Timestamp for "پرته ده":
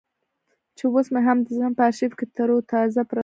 3.09-3.19